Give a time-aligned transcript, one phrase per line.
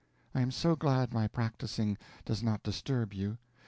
[0.33, 1.95] I am so glad my practicing
[2.25, 3.37] does not disturb you.